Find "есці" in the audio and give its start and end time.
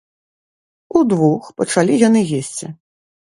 2.41-2.65